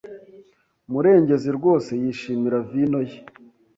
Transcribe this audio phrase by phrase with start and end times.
[0.91, 3.17] Murengezi rwose yishimira vino ye.